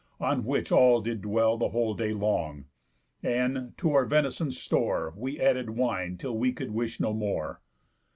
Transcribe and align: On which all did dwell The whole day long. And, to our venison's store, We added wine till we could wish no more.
On 0.19 0.43
which 0.45 0.71
all 0.71 0.99
did 0.99 1.21
dwell 1.21 1.59
The 1.59 1.69
whole 1.69 1.93
day 1.93 2.11
long. 2.11 2.65
And, 3.21 3.77
to 3.77 3.93
our 3.93 4.05
venison's 4.07 4.57
store, 4.59 5.13
We 5.15 5.39
added 5.39 5.69
wine 5.69 6.17
till 6.17 6.35
we 6.39 6.53
could 6.53 6.71
wish 6.71 6.99
no 6.99 7.13
more. 7.13 7.61